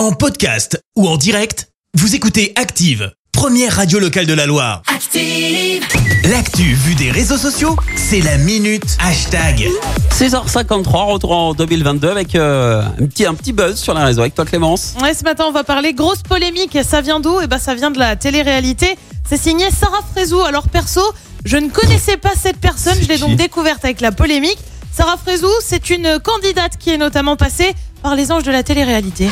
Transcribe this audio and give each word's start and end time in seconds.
En 0.00 0.12
podcast 0.12 0.82
ou 0.96 1.06
en 1.06 1.18
direct, 1.18 1.68
vous 1.92 2.14
écoutez 2.14 2.54
Active, 2.56 3.12
première 3.32 3.76
radio 3.76 3.98
locale 3.98 4.24
de 4.24 4.32
la 4.32 4.46
Loire. 4.46 4.80
Active. 4.86 5.84
L'actu 6.24 6.72
vue 6.72 6.94
des 6.94 7.10
réseaux 7.10 7.36
sociaux, 7.36 7.76
c'est 7.96 8.22
la 8.22 8.38
minute 8.38 8.96
hashtag. 8.98 9.68
6h53, 10.12 11.12
retour 11.12 11.32
en 11.32 11.52
2022 11.52 12.08
avec 12.08 12.34
euh, 12.34 12.80
un, 12.80 13.06
petit, 13.08 13.26
un 13.26 13.34
petit 13.34 13.52
buzz 13.52 13.78
sur 13.78 13.92
les 13.92 14.02
réseaux. 14.02 14.22
Avec 14.22 14.34
toi 14.34 14.46
Clémence 14.46 14.94
Ouais, 15.02 15.12
ce 15.12 15.22
matin, 15.22 15.44
on 15.46 15.52
va 15.52 15.64
parler 15.64 15.92
grosse 15.92 16.22
polémique. 16.22 16.78
Ça 16.82 17.02
vient 17.02 17.20
d'où? 17.20 17.38
Eh 17.42 17.46
ben, 17.46 17.58
ça 17.58 17.74
vient 17.74 17.90
de 17.90 17.98
la 17.98 18.16
télé-réalité. 18.16 18.96
C'est 19.28 19.36
signé 19.36 19.70
Sarah 19.70 20.00
Frézou. 20.12 20.40
Alors, 20.40 20.66
perso, 20.68 21.02
je 21.44 21.58
ne 21.58 21.68
connaissais 21.68 22.16
pas 22.16 22.32
cette 22.34 22.56
personne. 22.56 22.96
Je 23.02 23.06
l'ai 23.06 23.18
donc 23.18 23.36
découverte 23.36 23.84
avec 23.84 24.00
la 24.00 24.12
polémique. 24.12 24.60
Sarah 24.92 25.18
Frézou, 25.18 25.50
c'est 25.62 25.90
une 25.90 26.18
candidate 26.20 26.78
qui 26.78 26.88
est 26.88 26.98
notamment 26.98 27.36
passée 27.36 27.74
par 28.02 28.14
les 28.14 28.32
anges 28.32 28.44
de 28.44 28.50
la 28.50 28.62
télé-réalité. 28.62 29.28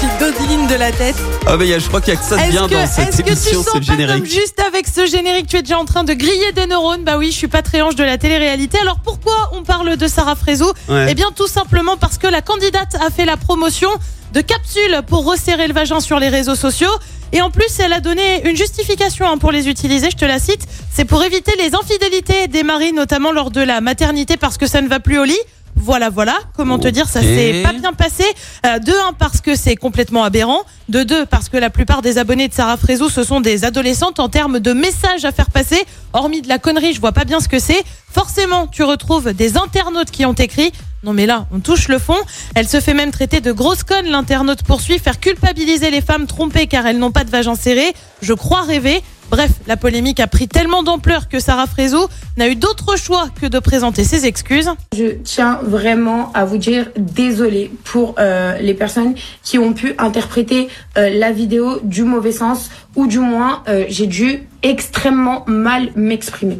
Qui 0.00 0.06
dodeline 0.18 0.66
de 0.66 0.74
la 0.76 0.92
tête. 0.92 1.16
Ah 1.46 1.56
bah 1.56 1.64
y 1.64 1.74
a- 1.74 1.78
je 1.78 1.86
crois 1.88 2.00
qu'il 2.00 2.14
y 2.14 2.16
a 2.16 2.20
que 2.20 2.24
ça 2.26 2.36
de 2.36 2.50
bien 2.50 2.66
que, 2.68 2.72
dans 2.74 2.86
cette 2.86 3.08
est-ce 3.08 3.22
que 3.22 3.30
tu 3.30 3.54
sens 3.54 3.66
c'est 3.72 3.80
le 3.80 4.06
pas 4.06 4.14
comme 4.14 4.24
juste 4.24 4.58
avec 4.66 4.86
ce 4.86 5.04
générique, 5.06 5.46
tu 5.46 5.56
es 5.56 5.62
déjà 5.62 5.78
en 5.78 5.84
train 5.84 6.04
de 6.04 6.14
griller 6.14 6.52
des 6.52 6.66
neurones? 6.66 7.04
Bah 7.04 7.18
oui, 7.18 7.30
je 7.30 7.36
suis 7.36 7.48
pas 7.48 7.60
très 7.62 7.82
ange 7.82 7.96
de 7.96 8.04
la 8.04 8.16
télé-réalité. 8.16 8.78
Alors 8.80 9.00
pourquoi 9.04 9.50
on 9.52 9.62
parle 9.62 9.96
de 9.96 10.08
Sarah 10.08 10.36
Ouais. 10.46 11.06
Eh 11.10 11.14
bien 11.14 11.28
tout 11.36 11.46
simplement 11.46 11.96
parce 11.96 12.16
que 12.18 12.26
la 12.26 12.40
candidate 12.40 12.96
a 13.06 13.10
fait 13.10 13.24
la 13.26 13.36
promotion 13.36 13.90
de 14.32 14.40
capsules 14.40 15.02
pour 15.06 15.24
resserrer 15.26 15.68
le 15.68 15.74
vagin 15.74 16.00
sur 16.00 16.18
les 16.18 16.28
réseaux 16.28 16.54
sociaux. 16.54 16.90
Et 17.32 17.42
en 17.42 17.50
plus, 17.50 17.78
elle 17.78 17.92
a 17.92 18.00
donné 18.00 18.48
une 18.48 18.56
justification 18.56 19.26
hein, 19.28 19.38
pour 19.38 19.52
les 19.52 19.68
utiliser, 19.68 20.08
je 20.10 20.16
te 20.16 20.24
la 20.24 20.38
cite. 20.40 20.62
C'est 20.92 21.04
pour 21.04 21.22
éviter 21.22 21.52
les 21.58 21.74
infidélités 21.76 22.48
des 22.48 22.64
maris, 22.64 22.92
notamment 22.92 23.30
lors 23.30 23.50
de 23.52 23.60
la 23.60 23.80
maternité, 23.80 24.36
parce 24.36 24.56
que 24.58 24.66
ça 24.66 24.80
ne 24.82 24.88
va 24.88 24.98
plus 24.98 25.18
au 25.18 25.24
lit. 25.24 25.38
Voilà, 25.82 26.10
voilà. 26.10 26.38
Comment 26.56 26.78
te 26.78 26.88
dire, 26.88 27.08
ça 27.08 27.22
s'est 27.22 27.62
pas 27.64 27.72
bien 27.72 27.92
passé. 27.92 28.24
Euh, 28.66 28.78
de 28.78 28.92
un, 29.08 29.12
parce 29.12 29.40
que 29.40 29.56
c'est 29.56 29.76
complètement 29.76 30.24
aberrant. 30.24 30.60
De 30.88 31.02
deux, 31.02 31.24
parce 31.24 31.48
que 31.48 31.56
la 31.56 31.70
plupart 31.70 32.02
des 32.02 32.18
abonnés 32.18 32.48
de 32.48 32.52
Sarah 32.52 32.76
Frézou, 32.76 33.08
ce 33.08 33.24
sont 33.24 33.40
des 33.40 33.64
adolescentes 33.64 34.20
en 34.20 34.28
termes 34.28 34.60
de 34.60 34.72
messages 34.72 35.24
à 35.24 35.32
faire 35.32 35.50
passer. 35.50 35.82
Hormis 36.12 36.42
de 36.42 36.48
la 36.48 36.58
connerie, 36.58 36.92
je 36.92 37.00
vois 37.00 37.12
pas 37.12 37.24
bien 37.24 37.40
ce 37.40 37.48
que 37.48 37.58
c'est. 37.58 37.82
Forcément, 38.12 38.66
tu 38.66 38.82
retrouves 38.82 39.32
des 39.32 39.56
internautes 39.56 40.10
qui 40.10 40.26
ont 40.26 40.32
écrit. 40.34 40.72
Non 41.02 41.14
mais 41.14 41.24
là, 41.24 41.46
on 41.50 41.60
touche 41.60 41.88
le 41.88 41.98
fond. 41.98 42.18
Elle 42.54 42.68
se 42.68 42.80
fait 42.80 42.92
même 42.92 43.10
traiter 43.10 43.40
de 43.40 43.52
grosse 43.52 43.84
conne, 43.84 44.06
l'internaute 44.06 44.64
poursuit, 44.64 44.98
faire 44.98 45.18
culpabiliser 45.18 45.90
les 45.90 46.02
femmes 46.02 46.26
trompées 46.26 46.66
car 46.66 46.86
elles 46.86 46.98
n'ont 46.98 47.12
pas 47.12 47.24
de 47.24 47.30
vagin 47.30 47.54
serré. 47.54 47.94
Je 48.20 48.34
crois 48.34 48.62
rêver. 48.62 49.02
Bref, 49.30 49.52
la 49.68 49.76
polémique 49.76 50.18
a 50.18 50.26
pris 50.26 50.48
tellement 50.48 50.82
d'ampleur 50.82 51.28
que 51.28 51.38
Sarah 51.38 51.68
Frézou 51.68 52.04
n'a 52.36 52.48
eu 52.48 52.56
d'autre 52.56 52.96
choix 52.98 53.28
que 53.40 53.46
de 53.46 53.60
présenter 53.60 54.02
ses 54.02 54.26
excuses. 54.26 54.68
Je 54.92 55.12
tiens 55.22 55.60
vraiment 55.62 56.32
à 56.32 56.44
vous 56.44 56.58
dire 56.58 56.90
désolé 56.96 57.70
pour 57.84 58.16
euh, 58.18 58.58
les 58.58 58.74
personnes 58.74 59.14
qui 59.44 59.56
ont 59.58 59.72
pu 59.72 59.94
interpréter 59.98 60.68
euh, 60.98 61.10
la 61.10 61.30
vidéo 61.30 61.78
du 61.84 62.02
mauvais 62.02 62.32
sens 62.32 62.70
ou 62.96 63.06
du 63.06 63.20
moins 63.20 63.62
euh, 63.68 63.84
j'ai 63.88 64.08
dû 64.08 64.48
extrêmement 64.64 65.44
mal 65.46 65.90
m'exprimer. 65.94 66.58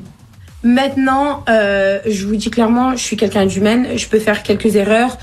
Maintenant, 0.62 1.42
je 1.46 2.26
vous 2.26 2.36
dis 2.36 2.50
clairement, 2.50 2.92
je 2.92 3.02
suis 3.02 3.16
quelqu'un 3.16 3.46
d'humaine, 3.46 3.96
je 3.96 4.06
peux 4.06 4.18
faire 4.18 4.42
quelques 4.42 4.76
erreurs. 4.76 5.16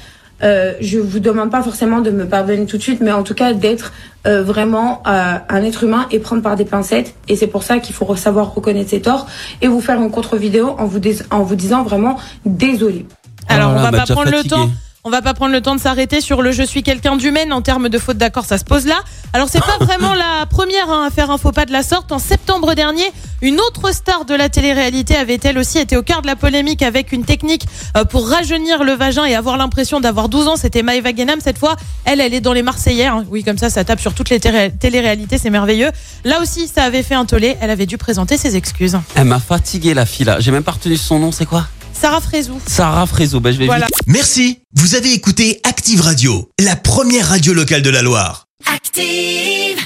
Euh, 0.44 0.74
je 0.82 1.00
vous 1.00 1.20
demande 1.20 1.50
pas 1.50 1.64
forcément 1.64 2.02
de 2.02 2.12
me 2.12 2.26
pardonner 2.26 2.66
tout 2.66 2.78
de 2.78 2.82
suite, 2.82 3.02
mais 3.02 3.12
en 3.12 3.24
tout 3.24 3.34
cas 3.34 3.54
d'être 3.54 3.92
euh, 4.28 4.44
vraiment 4.44 5.02
euh, 5.08 5.36
un 5.50 5.64
être 5.64 5.84
humain 5.84 6.06
et 6.12 6.20
prendre 6.20 6.42
par 6.42 6.56
des 6.56 6.66
pincettes. 6.66 7.16
Et 7.28 7.36
c'est 7.36 7.48
pour 7.48 7.64
ça 7.64 7.80
qu'il 7.80 7.96
faut 7.96 8.16
savoir 8.16 8.54
reconnaître 8.54 8.90
ses 8.92 9.02
torts 9.02 9.28
et 9.62 9.68
vous 9.68 9.82
faire 9.82 10.00
une 10.02 10.12
contre-vidéo 10.12 10.76
en 10.78 10.86
vous, 10.86 11.00
en 11.32 11.44
vous 11.44 11.56
disant 11.56 11.84
vraiment 11.84 12.18
désolé. 12.46 13.06
Alors, 13.50 13.72
Oh 13.72 13.76
là 13.76 13.80
on 13.80 13.84
là, 13.84 13.92
va 13.92 13.92
bah, 13.92 14.04
pas 14.06 14.14
prendre 14.14 14.32
le 14.32 14.44
temps. 14.44 14.70
On 15.08 15.09
va 15.09 15.22
pas 15.22 15.33
prendre 15.33 15.53
le 15.53 15.62
temps 15.62 15.73
de 15.73 15.79
s'arrêter 15.79 16.19
sur 16.19 16.41
le 16.41 16.51
je 16.51 16.63
suis 16.63 16.84
quelqu'un 16.84 17.16
d'humaine 17.16 17.53
en 17.53 17.62
termes 17.62 17.88
de 17.88 17.97
faute 17.97 18.18
d'accord, 18.18 18.44
ça 18.44 18.57
se 18.57 18.66
pose 18.66 18.85
là. 18.85 18.97
Alors 19.31 19.47
c'est 19.50 19.62
pas 19.62 19.78
vraiment 19.79 20.13
la 20.13 20.45
première 20.47 20.90
hein, 20.90 21.06
à 21.07 21.09
faire 21.12 21.31
un 21.31 21.38
faux 21.38 21.53
pas 21.53 21.66
de 21.66 21.72
la 21.72 21.81
sorte. 21.81 22.12
En 22.12 22.19
septembre 22.19 22.73
dernier, 22.73 23.06
une 23.41 23.62
autre 23.62 23.94
star 23.94 24.25
de 24.25 24.34
la 24.35 24.50
télé-réalité 24.50 25.16
avait 25.16 25.40
elle 25.46 25.59
aussi 25.59 25.78
été 25.79 25.96
au 25.96 26.03
cœur 26.03 26.22
de 26.23 26.28
la 26.28 26.35
polémique 26.35 26.81
avec 26.81 27.13
une 27.13 27.23
technique 27.23 27.66
euh, 27.96 28.03
pour 28.03 28.28
rajeunir 28.28 28.84
le 28.84 28.91
vagin 28.96 29.23
et 29.23 29.34
avoir 29.34 29.56
l'impression 29.56 30.01
d'avoir 30.01 30.28
12 30.28 30.50
ans. 30.50 30.56
C'était 30.57 30.84
Maëva 30.84 31.13
Guénam 31.13 31.40
cette 31.41 31.57
fois. 31.57 31.78
Elle, 32.03 32.19
elle 32.19 32.34
est 32.34 32.41
dans 32.41 32.51
les 32.51 32.62
Marseillais. 32.63 33.06
hein. 33.06 33.23
Oui, 33.29 33.46
comme 33.46 33.57
ça, 33.57 33.69
ça 33.69 33.85
tape 33.85 34.01
sur 34.01 34.13
toutes 34.13 34.29
les 34.29 34.41
télé- 34.41 34.72
télé-réalités, 34.78 35.38
c'est 35.38 35.50
merveilleux. 35.50 35.90
Là 36.25 36.41
aussi, 36.41 36.67
ça 36.67 36.84
avait 36.84 37.03
fait 37.03 37.16
un 37.16 37.23
tollé. 37.23 37.56
Elle 37.62 37.69
avait 37.69 37.85
dû 37.85 37.97
présenter 37.97 38.35
ses 38.35 38.57
excuses. 38.57 38.97
Elle 39.16 39.23
m'a 39.23 39.40
fatigué 39.40 39.94
la 39.94 40.06
fille 40.06 40.25
là. 40.25 40.41
J'ai 40.41 40.51
même 40.51 40.63
pas 40.63 40.73
retenu 40.73 40.97
son 40.97 41.17
nom, 41.19 41.31
c'est 41.31 41.46
quoi? 41.46 41.66
Sarah 42.00 42.22
Frézou. 42.22 42.59
Sarah 42.68 43.06
Frézou. 43.08 43.40
Bah 43.40 43.52
je 43.52 43.58
vais 43.58 43.66
Voilà. 43.66 43.88
vite. 43.88 43.96
Merci, 44.08 44.59
vous 44.75 44.96
avez 44.96 45.13
écouté 45.13 45.59
Active 45.63 46.02
Radio, 46.02 46.50
la 46.59 46.75
première 46.75 47.28
radio 47.30 47.53
locale 47.53 47.81
de 47.81 47.90
la 47.90 48.02
Loire. 48.02 48.46
Active. 48.72 49.78